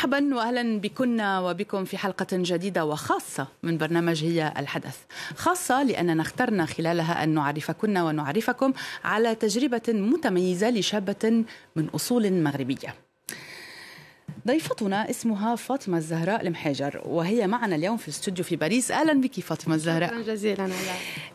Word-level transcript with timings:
مرحبا 0.00 0.34
واهلا 0.34 0.80
بكن 0.80 1.20
وبكم 1.20 1.84
في 1.84 1.98
حلقة 1.98 2.26
جديدة 2.32 2.84
وخاصة 2.84 3.46
من 3.62 3.78
برنامج 3.78 4.24
هي 4.24 4.54
الحدث. 4.56 4.96
خاصة 5.36 5.82
لأننا 5.82 6.22
اخترنا 6.22 6.66
خلالها 6.66 7.24
أن 7.24 7.28
نعرفكن 7.28 7.98
ونعرفكم 7.98 8.72
على 9.04 9.34
تجربة 9.34 9.82
متميزة 9.88 10.70
لشابة 10.70 11.44
من 11.76 11.88
أصول 11.88 12.32
مغربية. 12.32 12.94
ضيفتنا 14.46 15.10
اسمها 15.10 15.56
فاطمة 15.56 15.98
الزهراء 15.98 16.42
المحاجر 16.42 17.02
وهي 17.04 17.46
معنا 17.46 17.76
اليوم 17.76 17.96
في 17.96 18.08
الاستوديو 18.08 18.44
في 18.44 18.56
باريس 18.56 18.90
أهلا 18.90 19.20
بك 19.20 19.40
فاطمة 19.40 19.74
الزهراء 19.74 20.08
شكرا 20.08 20.22
جزيلا 20.22 20.70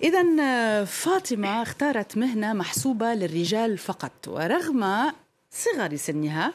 إذا 0.04 0.86
فاطمة 0.86 1.62
اختارت 1.62 2.18
مهنة 2.18 2.54
محسوبة 2.54 3.14
للرجال 3.14 3.78
فقط 3.78 4.28
ورغم 4.28 5.12
صغر 5.52 5.96
سنها 5.96 6.54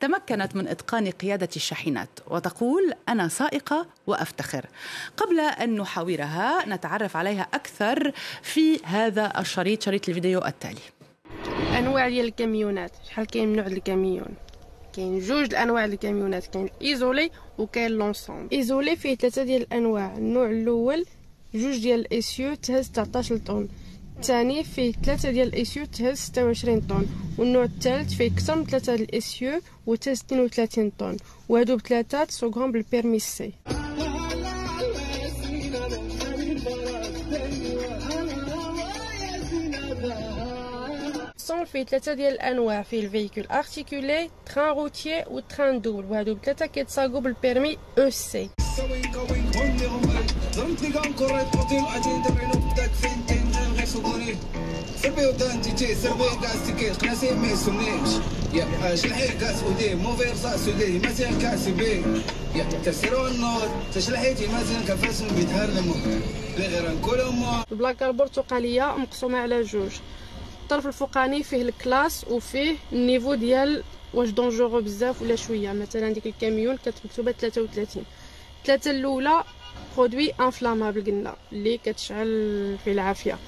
تمكنت 0.00 0.56
من 0.56 0.68
إتقان 0.68 1.10
قيادة 1.10 1.48
الشاحنات 1.56 2.08
وتقول 2.26 2.92
أنا 3.08 3.28
سائقة 3.28 3.86
وأفتخر. 4.06 4.66
قبل 5.16 5.40
أن 5.40 5.76
نحاورها 5.76 6.68
نتعرف 6.68 7.16
عليها 7.16 7.48
أكثر 7.54 8.12
في 8.42 8.80
هذا 8.84 9.32
الشريط 9.40 9.82
شريط 9.82 10.08
الفيديو 10.08 10.44
التالي. 10.44 10.80
أنواع 11.78 12.08
ديال 12.08 12.26
الكاميونات. 12.26 12.92
شحال 13.08 13.26
كاين 13.26 13.48
من 13.48 13.56
نوع 13.56 13.66
الكاميون؟ 13.66 14.34
كاين 14.92 15.18
جوج 15.18 15.44
الأنواع 15.44 15.84
الكاميونات. 15.84 16.46
كاين 16.46 16.64
ال 16.64 16.75
isolé 16.75 17.30
وكاين 17.58 17.90
l'ensemble. 17.90 18.56
isolé 18.56 18.96
فيه 18.96 19.14
ثلاثة 19.14 19.42
ديال 19.42 19.62
الأنواع. 19.62 20.16
النوع 20.16 20.50
الأول 20.50 21.04
جوج 21.54 21.78
ديال 21.78 22.00
ال 22.00 22.07
essieux 22.07 22.54
تهز 22.54 22.88
19 22.90 23.36
طن 23.36 23.68
الثاني 24.18 24.64
فيه 24.64 24.92
ثلاثة 24.92 25.30
ديال 25.30 25.48
ال 25.48 25.53
essieux 25.53 25.84
تهز 25.86 26.18
26 26.18 26.80
طن 26.80 27.06
والنوع 27.38 27.64
الثالث 27.64 28.14
فيه 28.14 28.26
أكثر 28.32 28.56
من 28.56 28.64
ثلاثة 28.64 28.96
ديال 28.96 29.08
ال 29.08 29.14
essieux 29.14 29.60
وتهز 29.86 30.20
32 30.20 30.90
طن 30.98 31.16
وهادو 31.48 31.76
بثلاثة 31.76 32.24
تسوقهم 32.24 32.72
بال 32.72 32.84
permis 32.84 33.18
C 33.18 33.52
الصون 41.36 41.64
فيه 41.64 41.84
ثلاثة 41.84 42.14
ديال 42.14 42.32
الأنواع 42.32 42.82
فيه 42.82 43.00
ال 43.00 43.05
véhicule 43.05 43.46
articulé 43.46 44.30
train 44.54 44.76
routier 44.76 45.24
و 45.30 45.40
train 45.40 45.80
double 45.80 46.04
وهادو 46.04 46.34
بثلاثة 46.34 46.66
كيتساقو 46.66 47.20
بال 47.20 47.76
permis 47.98 48.10
EC 48.10 48.50
سربي 53.88 55.26
ودان 55.26 55.62
سربي 56.02 56.24
قناسي 57.00 57.34
يا 58.54 58.94
شلحي 58.96 59.28
ودي 59.62 59.94
مازال 59.94 61.38
كاس 61.42 61.68
بي 61.68 62.02
يا 62.54 62.66
النور 63.28 63.68
كفاس 64.88 65.22
نقول 65.22 66.20
البلاكة 67.72 68.06
البرتقالية 68.06 68.96
مقسومة 68.96 69.38
على 69.38 69.62
جوج. 69.62 69.90
الطرف 70.62 70.86
الفوقاني 70.86 71.42
فيه 71.42 71.62
الكلاس 71.62 72.24
وفيه 72.30 72.76
النيفو 72.92 73.34
ديال 73.34 73.82
واش 74.14 74.28
دونجورو 74.28 74.80
بزاف 74.80 75.22
ولا 75.22 75.36
شوية. 75.36 75.72
مثلا 75.72 76.12
ديك 76.12 76.26
الكاميون 76.26 76.76
كانت 76.84 76.96
مكتوبه 77.04 77.32
33 77.32 78.04
ثلاثة 78.66 78.90
الأولى 78.90 79.44
produit 79.96 80.30
inflammable 80.40 81.04
قلنا 81.04 81.36
اللي 81.52 81.78
كتشعل 81.78 82.76
في 82.84 82.92
العافية. 82.92 83.38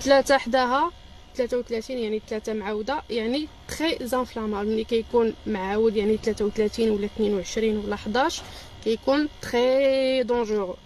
ثلاثة 0.00 0.38
حداها 0.38 0.92
33 1.36 1.98
يعني 1.98 2.22
ثلاثة 2.28 2.52
معاودة 2.52 3.02
يعني 3.10 3.48
très 3.78 3.98
inflammable 4.00 4.68
ملي 4.68 4.84
كيكون 4.84 5.34
معاود 5.46 5.96
يعني 5.96 6.16
33 6.16 6.90
ولا 6.90 7.06
22 7.06 7.76
ولا 7.76 7.94
11 7.94 8.42
كيكون 8.84 9.28
très 9.42 10.22
dangereux 10.22 10.76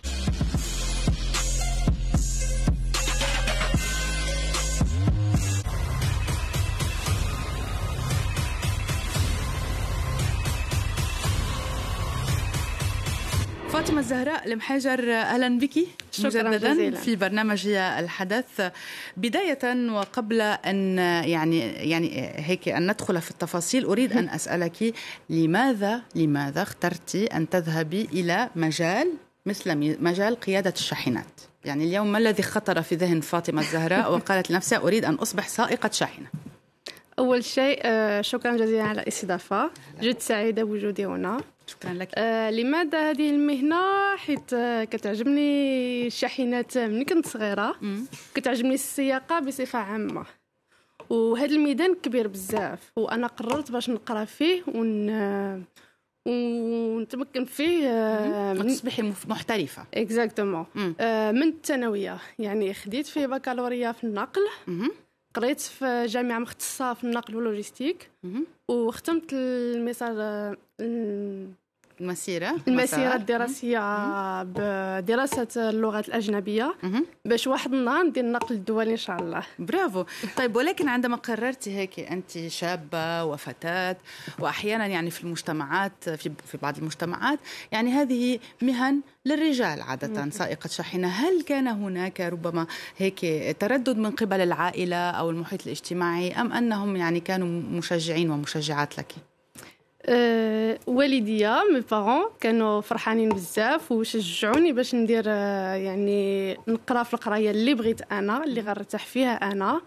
فاطمة 13.72 14.00
الزهراء 14.00 14.46
المحاجر 14.46 15.12
أهلا 15.12 15.58
بك. 15.58 15.86
مجددا 16.24 16.72
جزيلا. 16.72 16.96
في 16.96 17.16
برنامج 17.16 17.66
الحدث. 17.66 18.70
بداية 19.16 19.90
وقبل 19.90 20.40
أن 20.40 20.98
يعني 20.98 21.58
يعني 21.90 22.32
هيك 22.36 22.68
أن 22.68 22.90
ندخل 22.90 23.20
في 23.20 23.30
التفاصيل 23.30 23.84
أريد 23.84 24.12
أن 24.12 24.28
أسألك 24.28 24.94
لماذا 25.30 26.02
لماذا 26.14 26.62
اخترت 26.62 27.14
أن 27.16 27.48
تذهبي 27.48 28.08
إلى 28.12 28.48
مجال 28.56 29.12
مثل 29.46 29.76
مجال 30.02 30.40
قيادة 30.40 30.74
الشاحنات؟ 30.76 31.40
يعني 31.64 31.84
اليوم 31.84 32.12
ما 32.12 32.18
الذي 32.18 32.42
خطر 32.42 32.82
في 32.82 32.94
ذهن 32.94 33.20
فاطمة 33.20 33.60
الزهراء 33.60 34.12
وقالت 34.14 34.50
لنفسها 34.50 34.78
أريد 34.78 35.04
أن 35.04 35.14
أصبح 35.14 35.48
سائقة 35.48 35.90
شاحنة. 35.92 36.26
أول 37.18 37.44
شيء 37.44 37.80
آه، 37.82 38.20
شكرا 38.20 38.56
جزيلا 38.56 38.82
على 38.82 39.02
الاستضافة. 39.02 39.70
جد 40.00 40.18
سعيدة 40.18 40.64
بوجودي 40.64 41.06
هنا. 41.06 41.40
شكرا 41.70 41.92
لك. 41.92 42.08
آه 42.14 42.50
لماذا 42.50 43.10
هذه 43.10 43.30
المهنة؟ 43.30 44.16
حيث 44.16 44.54
آه 44.54 44.84
كتعجبني 44.84 46.06
الشاحنات 46.06 46.78
ملي 46.78 47.04
كنت 47.04 47.26
صغيرة. 47.26 47.76
كتعجبني 48.34 48.74
السياقة 48.74 49.40
بصفة 49.40 49.78
عامة. 49.78 50.24
وهذا 51.10 51.54
الميدان 51.54 51.94
كبير 51.94 52.28
بزاف. 52.28 52.92
وأنا 52.96 53.26
قررت 53.26 53.70
باش 53.70 53.90
نقرأ 53.90 54.24
فيه 54.24 54.62
ون 54.74 55.10
ونتمكن 56.26 57.44
فيه 57.44 57.88
آه 57.88 58.54
تصبحي 58.54 59.02
محترفة. 59.28 59.84
اكزاكتومون 59.94 60.66
آه 61.00 61.32
من 61.32 61.48
الثانوية. 61.48 62.18
يعني 62.38 62.74
خديت 62.74 63.06
فيه 63.06 63.26
بكالوريا 63.26 63.92
في 63.92 64.04
النقل. 64.04 64.42
قريت 65.34 65.60
في 65.60 66.06
جامعة 66.06 66.38
مختصة 66.38 66.94
في 66.94 67.04
النقل 67.04 67.36
واللوجيستيك. 67.36 68.10
وختمت 68.68 69.32
المسار 69.32 70.56
المسيرة 72.00 72.56
المسيرة 72.68 73.14
الدراسية 73.14 73.80
بدراسة 74.42 75.48
اللغات 75.56 76.08
الأجنبية. 76.08 76.74
باش 77.24 77.46
واحد 77.46 77.72
النهار 77.72 78.06
ندير 78.06 78.24
النقل 78.24 78.54
الدولي 78.54 78.90
إن 78.90 78.96
شاء 78.96 79.22
الله. 79.22 79.42
برافو. 79.58 80.04
طيب 80.36 80.56
ولكن 80.56 80.88
عندما 80.88 81.16
قررتي 81.16 81.76
هيك 81.76 82.00
أنت 82.00 82.48
شابة 82.48 83.24
وفتاة 83.24 83.96
وأحيانا 84.38 84.86
يعني 84.86 85.10
في 85.10 85.24
المجتمعات 85.24 86.08
في, 86.08 86.30
في 86.46 86.58
بعض 86.58 86.78
المجتمعات 86.78 87.38
يعني 87.72 87.90
هذه 87.90 88.38
مهن 88.62 89.00
للرجال 89.26 89.82
عادة 89.82 90.30
سائقة 90.30 90.68
شاحنة. 90.68 91.08
هل 91.08 91.42
كان 91.42 91.68
هناك 91.68 92.20
ربما 92.20 92.66
هيك 92.96 93.20
تردد 93.60 93.98
من 93.98 94.10
قبل 94.10 94.40
العائلة 94.40 95.10
أو 95.10 95.30
المحيط 95.30 95.62
الاجتماعي 95.66 96.32
أم 96.32 96.52
أنهم 96.52 96.96
يعني 96.96 97.20
كانوا 97.20 97.62
مشجعين 97.78 98.30
ومشجعات 98.30 98.98
لك؟ 98.98 99.29
أه 100.06 100.78
والديا 100.86 101.60
مي 101.72 101.80
بارون 101.90 102.24
كانوا 102.40 102.80
فرحانين 102.80 103.28
بزاف 103.28 103.92
وشجعوني 103.92 104.72
باش 104.72 104.94
ندير 104.94 105.24
أه 105.26 105.74
يعني 105.74 106.56
نقرا 106.68 107.02
في 107.02 107.14
القراية 107.14 107.50
اللي 107.50 107.74
بغيت 107.74 108.12
أنا 108.12 108.44
اللي 108.44 108.60
غنرتاح 108.60 109.06
فيها 109.06 109.52
أنا. 109.52 109.80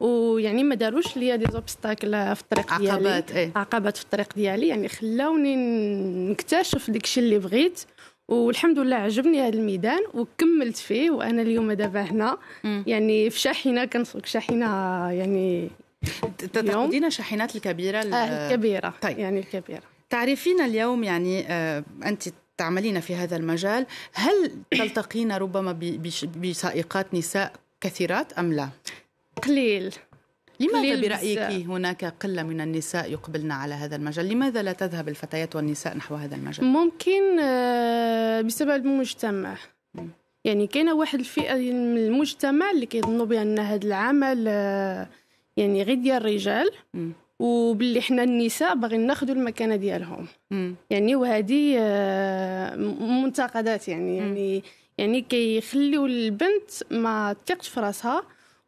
ويعني 0.00 0.64
ما 0.64 0.74
داروش 0.74 1.16
ليا 1.16 1.36
دي 1.36 1.46
زوبستاكل 1.52 2.10
في 2.10 2.40
الطريق 2.40 2.78
ديالي. 2.78 2.90
عقبات 2.90 3.32
إيه؟ 3.32 3.52
عقبات 3.56 3.96
في 3.96 4.02
الطريق 4.04 4.34
ديالي. 4.36 4.68
يعني 4.68 4.88
خلاوني 4.88 5.56
نكتشف 6.30 6.90
داكشي 6.90 7.20
اللي 7.20 7.38
بغيت. 7.38 7.80
والحمد 8.28 8.78
لله 8.78 8.96
عجبني 8.96 9.40
هذا 9.40 9.56
الميدان 9.56 10.00
وكملت 10.14 10.76
فيه. 10.76 11.10
وأنا 11.10 11.42
اليوم 11.42 11.72
دابا 11.72 12.00
هنا. 12.00 12.38
يعني 12.86 13.30
في 13.30 13.40
شاحنة 13.40 13.84
كنسوق 13.84 14.26
شاحنة 14.26 14.66
يعني 15.10 15.70
تأخذين 16.52 17.10
شاحنات 17.10 17.56
الكبيرة 17.56 17.98
آه 17.98 18.46
الكبيرة 18.46 18.94
طيب. 19.02 19.18
يعني 19.18 19.40
الكبيرة 19.40 19.82
تعرفين 20.10 20.60
اليوم 20.60 21.04
يعني 21.04 21.44
آه 21.48 21.84
أنت 22.04 22.22
تعملين 22.56 23.00
في 23.00 23.14
هذا 23.14 23.36
المجال 23.36 23.86
هل 24.12 24.52
تلتقين 24.70 25.32
ربما 25.32 25.78
بسائقات 26.42 27.14
نساء 27.14 27.52
كثيرات 27.80 28.32
أم 28.32 28.52
لا؟ 28.52 28.68
قليل 29.42 29.94
لماذا 30.60 31.00
برأيك 31.00 31.38
هناك 31.38 32.04
قلة 32.04 32.42
من 32.42 32.60
النساء 32.60 33.12
يقبلن 33.12 33.52
على 33.52 33.74
هذا 33.74 33.96
المجال؟ 33.96 34.28
لماذا 34.28 34.62
لا 34.62 34.72
تذهب 34.72 35.08
الفتيات 35.08 35.56
والنساء 35.56 35.96
نحو 35.96 36.14
هذا 36.14 36.36
المجال؟ 36.36 36.64
ممكن 36.64 37.36
بسبب 38.46 38.86
المجتمع 38.86 39.56
يعني 40.44 40.66
كاينة 40.66 40.94
واحد 40.94 41.18
الفئة 41.18 41.54
من 41.54 41.98
المجتمع 41.98 42.70
اللي 42.70 42.86
كيظنوا 42.86 43.26
بأن 43.26 43.58
هذا 43.58 43.86
العمل 43.86 44.48
يعني 45.56 45.82
غير 45.82 45.96
ديال 45.96 46.16
الرجال 46.16 46.70
وباللي 47.38 48.00
حنا 48.00 48.22
النساء 48.22 48.74
باغيين 48.74 49.06
ناخذوا 49.06 49.34
المكانة 49.34 49.76
ديالهم. 49.76 50.26
يعني 50.90 51.14
وهذه 51.16 51.76
آه، 51.78 52.76
منتقدات 53.00 53.88
يعني. 53.88 54.16
يعني 54.16 54.62
يعني 54.98 55.20
كيخليو 55.20 56.06
البنت 56.06 56.70
ما 56.90 57.36
تثقش 57.46 57.68
في 57.68 57.80
راسها 57.80 58.22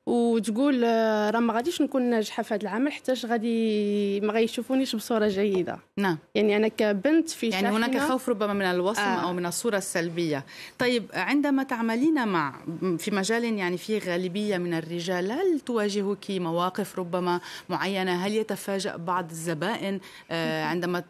وتقول 0.07 0.85
آه، 0.85 1.31
راه 1.31 1.41
ما 1.41 1.55
غاديش 1.55 1.83
نكون 1.83 2.03
ناجحة 2.03 2.43
في 2.43 2.55
هذا 2.55 2.63
العمل 2.63 2.93
حتى 2.93 3.13
غادي 3.27 4.21
ما 4.21 4.33
غيشوفونيش 4.33 4.97
بصورة 4.97 5.29
جيدة. 5.29 5.79
نعم. 5.97 6.19
يعني 6.35 6.57
أنا 6.57 6.69
كبنت 6.69 7.31
في 7.31 7.49
يعني 7.49 7.69
هناك 7.69 7.99
خوف 7.99 8.29
ربما 8.29 8.53
من 8.53 8.63
الوصم 8.65 9.03
آه. 9.03 9.23
أو 9.23 9.33
من 9.33 9.47
الصورة 9.47 9.77
السلبية. 9.77 10.45
طيب 10.79 11.11
عندما 11.15 11.63
تعملين 11.63 12.29
مع 12.29 12.55
في 12.99 13.11
مجال 13.11 13.45
يعني 13.45 13.79
فيه 13.79 13.99
غالبية 13.99 14.59
من 14.59 14.75
الرجال 14.75 15.33
هل 15.33 15.61
تواجهك 15.61 16.31
مواقف 16.31 16.99
ربما 16.99 17.41
معينة؟ 17.69 18.27
هل 18.27 18.33
يتفاجأ 18.33 18.97
بعض 18.97 19.31
الزبائن 19.31 20.01
آه، 20.31 20.65
عندما 20.65 21.05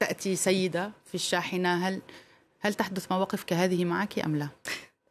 تأتي 0.00 0.36
سيدة 0.36 0.92
في 1.06 1.14
الشاحنة؟ 1.14 1.88
هل 1.88 2.00
هل 2.60 2.74
تحدث 2.74 3.12
مواقف 3.12 3.44
كهذه 3.44 3.84
معك 3.84 4.18
أم 4.18 4.36
لا؟ 4.36 4.48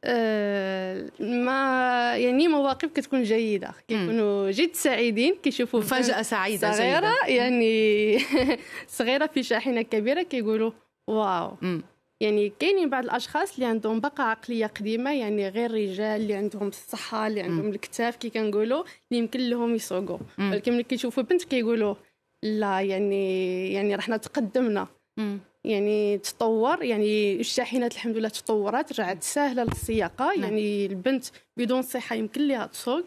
أه 0.04 1.10
ما 1.20 2.18
يعني 2.18 2.48
مواقف 2.48 2.92
كتكون 2.92 3.24
جيدة 3.24 3.72
كيكونوا 3.88 4.52
جد 4.52 4.74
سعيدين 4.74 5.36
كيشوفوا 5.44 5.80
مفاجاه 5.80 6.22
سعيدة 6.22 6.72
صغيرة 6.72 7.12
جيدة. 7.26 7.36
يعني 7.44 8.20
صغيرة 8.98 9.26
في 9.26 9.44
شاحنة 9.44 9.82
كبيرة 9.82 10.22
كيقولوا 10.22 10.72
واو 11.08 11.58
مم. 11.62 11.82
يعني 12.22 12.54
كاينين 12.60 12.90
بعض 12.90 13.04
الأشخاص 13.04 13.54
اللي 13.54 13.66
عندهم 13.66 14.00
بقى 14.00 14.30
عقلية 14.30 14.66
قديمة 14.66 15.14
يعني 15.14 15.50
غير 15.50 15.72
رجال 15.72 16.22
اللي 16.22 16.34
عندهم 16.34 16.68
الصحة 16.68 17.28
اللي 17.28 17.42
عندهم 17.42 17.66
مم. 17.66 17.72
الكتاف 17.72 18.16
كي 18.16 18.30
كنقولوا 18.30 18.84
اللي 19.12 19.20
يمكن 19.24 19.40
لهم 19.50 19.76
يسوقوا 19.76 20.18
ولكن 20.40 20.74
ملي 20.74 20.84
كيشوفوا 20.84 21.24
بنت 21.24 21.44
كيقولوا 21.44 21.96
لا 22.44 22.82
يعني 22.82 23.74
يعني 23.74 23.96
رحنا 23.96 24.18
تقدمنا 24.18 24.88
مم. 25.18 25.40
يعني 25.65 26.18
تطور 26.18 26.83
يعني 26.83 27.39
الشاحنات 27.39 27.94
الحمد 27.94 28.18
لله 28.18 28.30
تطورت 28.30 28.92
رجعت 28.92 29.24
سهله 29.24 29.63
للسياقة. 29.63 30.25
نعم. 30.25 30.44
يعني 30.44 30.86
البنت 30.86 31.25
بدون 31.57 31.81
صحة 31.81 32.15
يمكن 32.15 32.48
لها 32.48 32.65
تسوق 32.65 33.06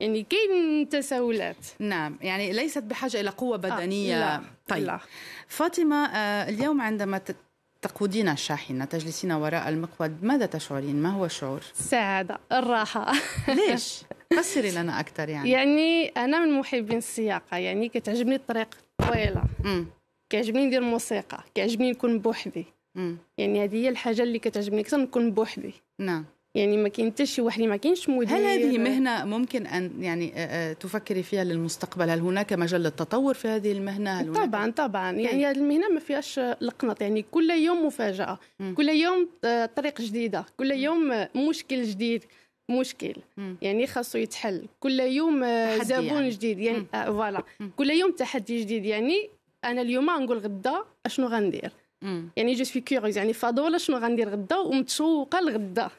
يعني 0.00 0.22
كاين 0.22 0.88
تساؤلات. 0.88 1.66
نعم. 1.78 2.18
يعني 2.22 2.52
ليست 2.52 2.82
بحاجة 2.82 3.20
إلى 3.20 3.30
قوة 3.30 3.56
بدنية. 3.56 4.16
آه 4.16 4.38
لا. 4.38 4.44
طيب. 4.68 4.84
لا. 4.84 4.98
فاطمة 5.48 6.06
آه 6.06 6.48
اليوم 6.48 6.80
عندما 6.80 7.20
تقودين 7.82 8.28
الشاحنة 8.28 8.84
تجلسين 8.84 9.32
وراء 9.32 9.68
المقود 9.68 10.24
ماذا 10.24 10.46
تشعرين؟ 10.46 11.02
ما 11.02 11.08
هو 11.08 11.24
الشعور؟ 11.24 11.62
السعادة 11.78 12.38
الراحة. 12.52 13.12
ليش؟ 13.68 14.02
فسري 14.36 14.70
لنا 14.70 15.00
أكثر 15.00 15.28
يعني. 15.28 15.50
يعني 15.50 16.08
أنا 16.08 16.44
من 16.44 16.58
محبين 16.58 16.98
السياقة. 16.98 17.56
يعني 17.56 17.88
كتعجبني 17.88 18.34
الطريق. 18.34 18.68
طويلة 18.98 19.44
كيعجبني 20.34 20.66
ندير 20.66 20.82
الموسيقى 20.82 21.44
كيعجبني 21.54 21.90
نكون 21.90 22.18
بوحدي. 22.18 22.64
يعني 23.38 23.64
هذه 23.64 23.76
هي 23.76 23.88
الحاجة 23.88 24.22
اللي 24.22 24.38
كتعجبني 24.38 24.80
أكثر 24.80 24.96
نكون 24.96 25.30
بوحدي. 25.30 25.72
نعم. 25.98 26.24
يعني 26.54 26.76
ما 26.76 26.88
كاين 26.88 27.10
حتى 27.10 27.26
شي 27.26 27.42
واحد 27.42 27.62
ما 27.62 27.76
كاينش 27.76 28.08
مدير. 28.08 28.36
هل 28.36 28.42
هذه 28.42 28.78
مهنة 28.78 29.24
ممكن 29.24 29.66
أن 29.66 29.90
يعني 30.00 30.32
تفكري 30.80 31.22
فيها 31.22 31.44
للمستقبل؟ 31.44 32.10
هل 32.10 32.20
هناك 32.20 32.52
مجال 32.52 32.80
للتطور 32.80 33.34
في 33.34 33.48
هذه 33.48 33.72
المهنة؟ 33.72 34.20
هل 34.20 34.32
طبعا 34.32 34.70
طبعا. 34.70 35.12
يعني 35.12 35.46
هذه 35.46 35.56
المهنة 35.56 35.88
ما 35.88 36.00
فيهاش 36.00 36.38
لقنط 36.38 37.02
يعني 37.02 37.24
كل 37.30 37.50
يوم 37.50 37.86
مفاجأة. 37.86 38.38
م. 38.60 38.74
كل 38.74 38.88
يوم 38.88 39.28
طريق 39.76 40.00
جديدة. 40.00 40.46
كل 40.56 40.70
يوم 40.70 41.26
مشكل 41.36 41.82
جديد. 41.82 42.24
مشكل. 42.70 43.14
م. 43.36 43.54
يعني 43.62 43.86
خاصو 43.86 44.18
يتحل. 44.18 44.66
كل 44.80 45.00
يوم 45.00 45.44
زبون 45.82 46.04
يعني. 46.04 46.30
جديد. 46.30 46.58
يعني 46.58 46.86
فوالا. 46.92 47.42
كل 47.76 47.90
يوم 47.90 48.12
تحدي 48.12 48.60
جديد. 48.60 48.84
يعني 48.84 49.28
أنا 49.64 49.80
اليوم 49.80 50.06
نقول 50.06 50.38
غدا 50.38 50.84
أشنو 51.06 51.26
غندير؟ 51.26 51.72
يعني 52.36 52.54
je 52.54 52.64
suis 52.64 52.82
curieuse 52.82 53.16
يعني 53.16 53.32
فضول 53.32 53.80
شنو 53.80 53.96
غندير 53.96 54.28
غدا 54.28 54.56
ومتشوقه 54.56 55.40
لغدا. 55.40 55.90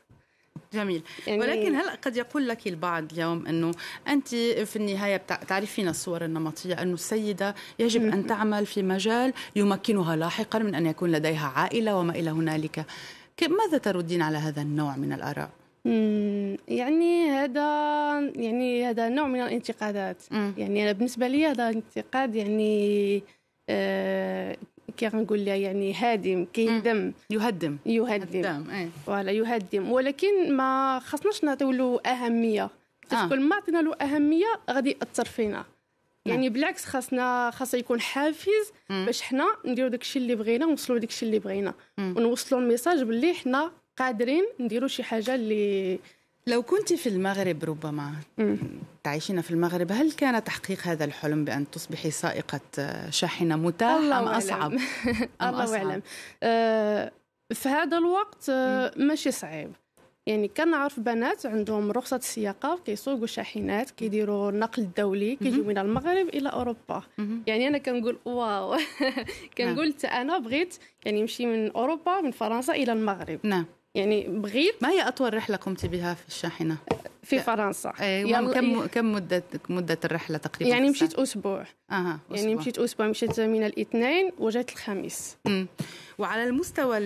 جميل. 0.73 1.01
يعني 1.27 1.39
ولكن 1.39 1.75
هل 1.75 1.89
قد 1.89 2.17
يقول 2.17 2.47
لك 2.47 2.67
البعض 2.67 3.11
اليوم 3.11 3.47
إنه 3.47 3.71
أنت 4.07 4.35
في 4.35 4.75
النهاية 4.75 5.17
تعرفين 5.17 5.87
الصور 5.87 6.25
النمطية 6.25 6.81
أنه 6.81 6.93
السيدة 6.93 7.55
يجب 7.79 8.03
أن 8.13 8.27
تعمل 8.27 8.65
في 8.65 8.83
مجال 8.83 9.33
يمكنها 9.55 10.15
لاحقا 10.15 10.59
من 10.59 10.75
أن 10.75 10.85
يكون 10.85 11.11
لديها 11.11 11.47
عائلة 11.55 11.95
وما 11.95 12.11
إلى 12.11 12.29
هنالك. 12.29 12.85
ماذا 13.41 13.77
تردين 13.77 14.21
على 14.21 14.37
هذا 14.37 14.61
النوع 14.61 14.95
من 14.95 15.13
الآراء؟ 15.13 15.49
يعني 16.67 17.29
هذا 17.29 17.61
يعني 18.35 18.85
هذا 18.85 19.09
نوع 19.09 19.27
من 19.27 19.41
الانتقادات. 19.41 20.17
يعني 20.31 20.83
أنا 20.83 20.91
بالنسبة 20.91 21.27
لي 21.27 21.45
هذا 21.45 21.69
انتقاد 21.69 22.35
يعني 22.35 23.23
كي 24.97 25.07
غنقول 25.07 25.45
لها 25.45 25.55
يعني 25.55 25.93
هادم 25.93 26.45
كيهدم 26.53 27.13
يهدم. 27.29 27.77
يهدم. 27.85 28.89
voilà 29.05 29.31
يهدم. 29.31 29.91
ولكن 29.91 30.55
ما 30.55 30.99
خصناش 30.99 31.43
نعطيو 31.43 31.71
له 31.71 31.99
أهمية. 32.05 32.69
آه. 33.11 33.29
كل 33.29 33.39
ما 33.39 33.55
عطينا 33.55 33.81
له 33.81 33.95
أهمية 33.95 34.59
غادي 34.69 34.97
يأثر 35.01 35.25
فينا. 35.25 35.65
يعني 36.25 36.41
نعم. 36.41 36.53
بالعكس 36.53 36.85
خاصنا 36.85 37.51
خاص 37.51 37.73
يكون 37.73 38.01
حافز 38.01 38.71
باش 38.89 39.21
حنا 39.21 39.47
نديرو 39.65 39.87
داكشي 39.87 40.19
اللي 40.19 40.35
بغينا 40.35 40.65
ونوصلوا 40.65 40.99
داكشي 40.99 41.25
اللي 41.25 41.39
بغينا. 41.39 41.73
ونوصلوا 41.97 42.61
ال 42.61 42.66
message 42.67 43.03
باللي 43.03 43.33
حنا 43.33 43.71
قادرين 43.97 44.45
نديروا 44.59 44.87
شي 44.87 45.03
حاجة 45.03 45.35
اللي 45.35 45.99
لو 46.47 46.63
كنت 46.63 46.93
في 46.93 47.09
المغرب 47.09 47.63
ربما 47.63 48.11
م. 48.37 48.55
تعيشين 49.03 49.41
في 49.41 49.51
المغرب 49.51 49.91
هل 49.91 50.11
كان 50.11 50.43
تحقيق 50.43 50.79
هذا 50.83 51.05
الحلم 51.05 51.45
بأن 51.45 51.71
تصبحي 51.71 52.11
سائقة 52.11 52.59
شاحنة 53.09 53.55
متاح 53.55 53.97
أم 53.97 54.27
أصعب؟ 54.27 54.71
الله 55.41 55.77
أعلم. 55.77 56.01
أه 56.43 57.11
في 57.53 57.69
هذا 57.69 57.97
الوقت 57.97 58.49
أه 58.49 58.91
ماشي 58.97 59.31
صعيب. 59.31 59.71
يعني 60.27 60.47
كنعرف 60.47 60.99
بنات 60.99 61.45
عندهم 61.45 61.91
رخصة 61.91 62.15
السياقة 62.15 62.79
كيسوقوا 62.85 63.27
شاحنات 63.27 63.91
كيديروا 63.91 64.49
النقل 64.49 64.81
الدولي 64.83 65.35
كيجيو 65.35 65.63
من 65.63 65.77
المغرب 65.77 66.27
إلى 66.27 66.49
أوروبا. 66.49 67.03
يعني 67.47 67.67
أنا 67.67 67.77
كنقول 67.77 68.17
واو. 68.25 68.77
كنقول 69.57 69.93
نعم. 70.03 70.13
أنا 70.13 70.37
بغيت 70.37 70.75
يعني 71.05 71.21
نمشي 71.21 71.45
من 71.45 71.71
أوروبا 71.71 72.21
من 72.21 72.31
فرنسا 72.31 72.73
إلى 72.73 72.93
المغرب. 72.93 73.39
نعم. 73.43 73.65
يعني 73.95 74.27
بغيت 74.27 74.75
ما 74.81 74.89
هي 74.89 75.07
أطول 75.07 75.33
رحلة 75.33 75.57
قمت 75.57 75.85
بها 75.85 76.13
في 76.13 76.27
الشاحنة 76.27 76.77
في 77.23 77.39
فرنسا 77.39 77.93
أيوة 77.99 78.53
كم 78.53 78.85
كم 78.85 79.11
مدة 79.11 79.43
مدة 79.69 79.99
الرحلة 80.05 80.37
تقريبا؟ 80.37 80.75
يعني 80.75 80.89
مشيت 80.89 81.13
أسبوع 81.13 81.65
أها 81.91 82.19
أسبوع. 82.25 82.37
يعني 82.37 82.55
مشيت 82.55 82.77
أسبوع 82.79 83.07
مشيت 83.07 83.39
من 83.39 83.63
الاثنين 83.63 84.31
وجات 84.37 84.71
الخميس 84.71 85.37
مم. 85.45 85.67
وعلى 86.17 86.43
المستوى 86.43 86.97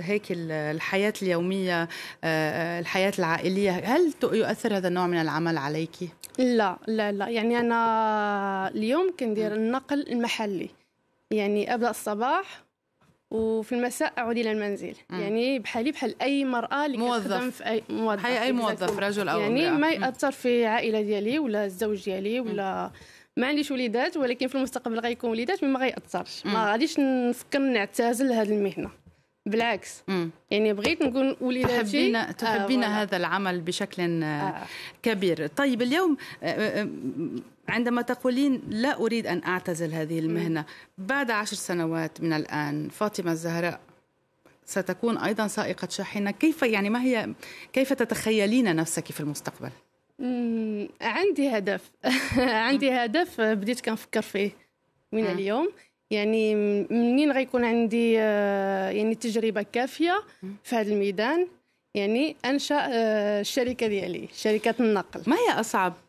هيك 0.00 0.22
الحياة 0.30 1.12
اليومية 1.22 1.82
آه، 1.82 1.88
آه، 2.24 2.80
الحياة 2.80 3.12
العائلية 3.18 3.70
هل 3.70 4.14
يؤثر 4.22 4.76
هذا 4.76 4.88
النوع 4.88 5.06
من 5.06 5.20
العمل 5.20 5.58
عليك؟ 5.58 5.96
لا 6.38 6.78
لا 6.86 7.12
لا 7.12 7.28
يعني 7.28 7.60
أنا 7.60 8.68
اليوم 8.68 9.12
كندير 9.20 9.54
النقل 9.54 10.08
المحلي 10.12 10.70
يعني 11.30 11.74
أبدأ 11.74 11.90
الصباح 11.90 12.67
وفي 13.30 13.74
المساء 13.74 14.12
أعود 14.18 14.38
إلى 14.38 14.52
المنزل. 14.52 14.94
م. 15.10 15.20
يعني 15.20 15.58
بحالي 15.58 15.92
بحال 15.92 16.22
أي 16.22 16.44
مرأة 16.44 16.86
اللي 16.86 16.98
موظف. 16.98 17.56
في 17.56 17.66
اي 17.66 17.82
موظف. 17.88 18.26
هي 18.26 18.42
أي 18.42 18.52
موظف 18.52 18.98
رجل 18.98 19.28
أو 19.28 19.40
يعني 19.40 19.70
ما 19.70 19.90
يأثر 19.90 20.30
في 20.30 20.62
العائله 20.62 21.00
ديالي 21.02 21.38
ولا 21.38 21.64
الزوج 21.64 22.04
ديالي 22.04 22.40
ولا 22.40 22.90
ما 23.36 23.46
عنديش 23.46 23.70
وليدات 23.70 24.16
ولكن 24.16 24.46
في 24.46 24.54
المستقبل 24.54 25.00
غيكون 25.00 25.30
وليدات 25.30 25.64
ما 25.64 25.80
غيأثرش 25.80 26.46
ما 26.46 26.70
غاديش 26.70 26.98
نفكر 27.00 27.58
نعتزل 27.58 28.32
هذه 28.32 28.52
المهنة. 28.52 28.90
بالعكس. 29.46 30.02
مم. 30.08 30.30
يعني 30.50 30.72
بغيت 30.72 31.02
نقول 31.02 31.36
وليداتي 31.40 31.82
تحبين 31.82 32.36
تحبين 32.36 32.84
آه 32.84 33.02
هذا 33.02 33.16
العمل 33.16 33.60
بشكل 33.60 34.22
آه. 34.22 34.62
كبير. 35.02 35.46
طيب 35.46 35.82
اليوم 35.82 36.16
آه، 36.42 36.46
آه، 36.46 36.88
عندما 37.68 38.02
تقولين 38.02 38.62
لا 38.68 38.96
أريد 39.00 39.26
أن 39.26 39.42
أعتزل 39.44 39.92
هذه 39.92 40.18
المهنة 40.18 40.64
بعد 40.98 41.30
عشر 41.30 41.56
سنوات 41.56 42.20
من 42.20 42.32
الآن 42.32 42.88
فاطمة 42.88 43.32
الزهراء 43.32 43.80
ستكون 44.68 45.18
أيضا 45.18 45.46
سائقة 45.46 45.88
شاحنة. 45.88 46.30
كيف 46.30 46.62
يعني 46.62 46.90
ما 46.90 47.02
هي 47.02 47.34
كيف 47.72 47.92
تتخيلين 47.92 48.76
نفسك 48.76 49.12
في 49.12 49.20
المستقبل؟ 49.20 49.70
عندي 51.00 51.48
هدف. 51.48 51.90
عندي 52.38 52.90
هدف 52.90 53.40
بديت 53.40 53.80
كنفكر 53.80 54.22
فيه 54.22 54.50
من 55.12 55.26
اليوم. 55.26 55.68
يعني 56.10 56.54
منين 56.90 57.32
غيكون 57.32 57.64
عندي 57.64 58.14
آه، 58.18 58.90
يعني 58.90 59.14
تجربة 59.14 59.62
كافية 59.62 60.22
في 60.64 60.76
هذا 60.76 60.92
الميدان؟ 60.92 61.48
يعني 61.94 62.36
أنشأ 62.44 62.88
آه، 62.92 63.40
الشركة 63.40 63.86
ديالي 63.86 64.28
شركة 64.34 64.74
النقل. 64.80 65.22
ما 65.26 65.36
هي 65.36 65.60
أصعب 65.60 65.92
آه، 65.92 66.07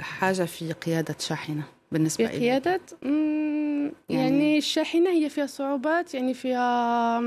حاجة 0.00 0.44
في 0.44 0.72
قيادة 0.72 1.16
شاحنة 1.18 1.62
بالنسبة 1.92 2.26
في 2.26 2.32
قياده 2.32 2.80
يعني, 3.02 3.92
يعني 4.08 4.58
الشاحنة 4.58 5.10
هي 5.10 5.28
فيها 5.28 5.46
صعوبات 5.46 6.14
يعني 6.14 6.34
فيها 6.34 7.20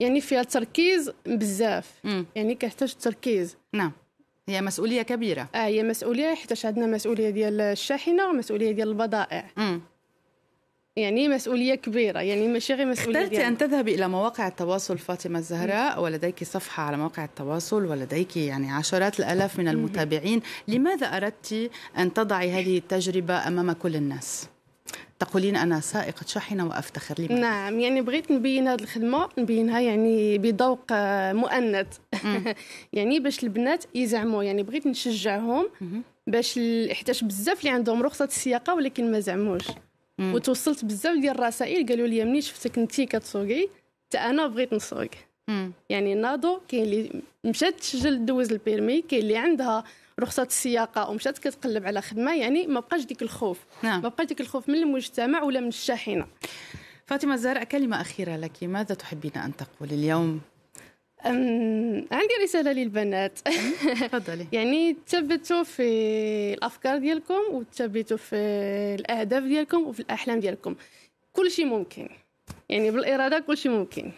يعني 0.00 0.20
فيها 0.20 0.42
تركيز 0.42 1.12
بزاف. 1.26 1.90
مم. 2.04 2.26
يعني 2.34 2.54
كتحتاج 2.54 2.94
تركيز. 2.94 3.56
نعم. 3.72 3.92
هي 4.48 4.62
مسؤولية 4.62 5.02
كبيرة. 5.02 5.48
آه 5.54 5.58
هي 5.66 5.82
مسؤولية 5.82 6.34
حيت 6.34 6.66
عندنا 6.66 6.86
مسؤولية 6.86 7.30
ديال 7.30 7.60
الشاحنة 7.60 8.28
ومسؤولية 8.28 8.72
ديال 8.72 8.88
البضائع. 8.88 9.44
يعني 10.96 11.28
مسؤولية 11.28 11.74
كبيرة 11.74 12.20
يعني 12.20 12.58
غير 12.58 12.86
مسؤولية 12.86 13.22
اخترتي 13.22 13.48
أن 13.48 13.58
تذهبي 13.58 13.94
إلى 13.94 14.08
مواقع 14.08 14.48
التواصل 14.48 14.98
فاطمة 14.98 15.38
الزهراء. 15.38 16.02
ولديك 16.02 16.44
صفحة 16.44 16.82
على 16.82 16.96
مواقع 16.96 17.24
التواصل 17.24 17.84
ولديك 17.84 18.36
يعني 18.36 18.72
عشرات 18.72 19.20
الآلاف 19.20 19.58
من 19.58 19.68
المتابعين. 19.68 20.42
لماذا 20.68 21.06
أردت 21.06 21.70
أن 21.98 22.12
تضعي 22.12 22.50
هذه 22.50 22.78
التجربة 22.78 23.48
أمام 23.48 23.72
كل 23.72 23.96
الناس؟ 23.96 24.48
تقولين 25.18 25.56
أنا 25.56 25.80
سائقة 25.80 26.26
شاحنة 26.26 26.66
وأفتخر 26.66 27.14
لماذا؟ 27.18 27.40
نعم 27.40 27.80
يعني 27.80 28.02
بغيت 28.02 28.30
نبين 28.30 28.68
هذه 28.68 28.80
الخدمة 28.80 29.28
نبينها 29.38 29.80
يعني 29.80 30.38
بذوق 30.38 30.84
مؤنث. 31.32 31.86
يعني 32.92 33.20
باش 33.20 33.44
البنات 33.44 33.84
يزعموا 33.94 34.42
يعني 34.42 34.62
بغيت 34.62 34.86
نشجعهم 34.86 35.68
باش 36.26 36.60
حيتاش 36.92 37.24
بزاف 37.24 37.60
اللي 37.60 37.70
عندهم 37.70 38.02
رخصة 38.02 38.24
السياقة 38.24 38.74
ولكن 38.74 39.12
ما 39.12 39.20
زعموش. 39.20 39.64
وتوصلت 40.20 40.84
بزاف 40.84 41.18
ديال 41.18 41.34
الرسائل 41.34 41.86
قالوا 41.88 42.06
لي 42.06 42.24
مني 42.24 42.42
شفتك 42.42 42.78
انت 42.78 43.00
كتسوقي 43.00 43.68
حتى 44.06 44.18
أنا 44.18 44.46
بغيت 44.46 44.72
نسوق. 44.72 45.08
يعني 45.90 46.14
ناضو 46.14 46.60
كاين 46.68 46.82
اللي 46.82 47.22
مشات 47.44 47.80
تسجل 47.80 48.26
دوز 48.26 48.52
ال 48.52 48.59
permis 48.59 49.02
كاين 49.02 49.22
اللي 49.22 49.36
عندها 49.36 49.84
رخصة 50.20 50.42
السياقة 50.42 51.10
ومشات 51.10 51.38
كتقلب 51.38 51.86
على 51.86 52.02
خدمة 52.02 52.34
يعني 52.34 52.66
ما 52.66 52.80
بقاش 52.80 53.04
ديك 53.04 53.22
الخوف. 53.22 53.58
نعم. 53.82 54.02
ما 54.02 54.08
بقاش 54.08 54.26
ديك 54.26 54.40
الخوف 54.40 54.68
من 54.68 54.74
المجتمع 54.74 55.42
ولا 55.42 55.60
من 55.60 55.68
الشاحنة. 55.68 56.26
فاطمة 57.06 57.34
الزهراء 57.34 57.64
كلمة 57.64 58.00
أخيرة 58.00 58.36
لك 58.36 58.64
ماذا 58.64 58.94
تحبين 58.94 59.32
أن 59.36 59.52
تقول 59.56 59.88
اليوم؟ 59.92 60.40
عندي 61.24 62.34
رسالة 62.42 62.72
للبنات. 62.72 63.38
تفضلي. 63.38 64.46
يعني 64.56 64.96
تثبتوا 65.06 65.62
في 65.62 65.82
الأفكار 66.54 66.98
ديالكم 66.98 67.40
وتثبتوا 67.50 68.16
في 68.16 68.36
الأهداف 69.00 69.42
ديالكم 69.42 69.86
وفي 69.86 70.00
الأحلام 70.00 70.40
ديالكم. 70.40 70.74
كل 71.32 71.50
شيء 71.50 71.66
ممكن. 71.66 72.08
يعني 72.68 72.90
بالإرادة 72.90 73.38
كل 73.38 73.56
شيء 73.56 73.72
ممكن. 73.72 74.12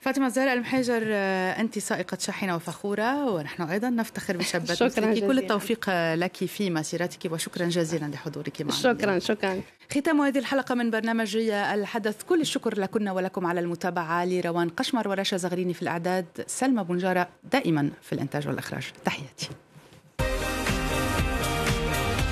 فاطمة 0.00 0.26
الزهراء 0.26 0.54
المحيجر 0.54 1.02
آه، 1.06 1.60
أنت 1.60 1.78
سائقة 1.78 2.18
شاحنة 2.20 2.56
وفخورة 2.56 3.30
ونحن 3.30 3.62
أيضا 3.62 3.90
نفتخر 3.90 4.36
بشابة 4.36 4.74
شكرا 4.88 5.10
جزيلا. 5.12 5.26
كل 5.26 5.38
التوفيق 5.38 5.90
لك 6.14 6.36
في 6.36 6.70
مسيرتك 6.70 7.32
وشكرا 7.32 7.66
جزيلا 7.66 8.06
لحضورك 8.06 8.62
معنا. 8.62 8.74
شكرا 8.74 9.18
شكرا. 9.18 9.60
ختام 9.92 10.20
هذه 10.20 10.38
الحلقة 10.38 10.74
من 10.74 10.90
برنامج 10.90 11.36
الحدث. 11.52 12.22
كل 12.22 12.40
الشكر 12.40 12.80
لكن 12.80 13.08
ولكم 13.08 13.46
على 13.46 13.60
المتابعة. 13.60 14.24
لروان 14.24 14.68
قشمر 14.68 15.08
ورشا 15.08 15.36
زغريني 15.36 15.74
في 15.74 15.82
الإعداد. 15.82 16.26
سلمى 16.46 16.84
بنجارة 16.84 17.28
دائما 17.52 17.90
في 18.02 18.12
الإنتاج 18.12 18.48
والإخراج. 18.48 18.84
تحياتي. 19.04 19.48